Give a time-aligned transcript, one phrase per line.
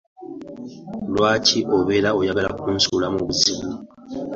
[1.13, 3.69] Lwaki obeera oyagala kunsuula mu buzibu?